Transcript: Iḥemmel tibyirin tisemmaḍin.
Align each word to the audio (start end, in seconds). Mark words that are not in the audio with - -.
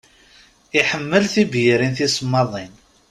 Iḥemmel 0.79 1.23
tibyirin 1.33 1.93
tisemmaḍin. 1.97 2.73